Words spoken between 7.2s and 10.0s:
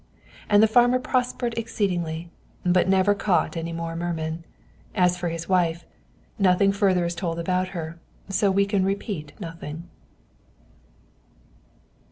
about her, so we can repeat nothing.